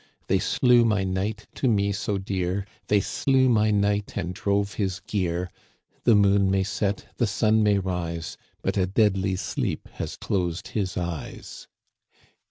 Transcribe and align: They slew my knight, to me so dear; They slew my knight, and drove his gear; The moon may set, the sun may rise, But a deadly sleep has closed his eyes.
They 0.25 0.39
slew 0.39 0.83
my 0.83 1.03
knight, 1.03 1.45
to 1.53 1.67
me 1.67 1.91
so 1.91 2.17
dear; 2.17 2.65
They 2.87 3.01
slew 3.01 3.47
my 3.49 3.69
knight, 3.69 4.13
and 4.17 4.33
drove 4.33 4.73
his 4.73 4.99
gear; 5.01 5.51
The 6.05 6.15
moon 6.15 6.49
may 6.49 6.63
set, 6.63 7.05
the 7.17 7.27
sun 7.27 7.61
may 7.61 7.77
rise, 7.77 8.35
But 8.63 8.77
a 8.77 8.87
deadly 8.87 9.35
sleep 9.35 9.87
has 9.91 10.15
closed 10.17 10.69
his 10.69 10.97
eyes. 10.97 11.67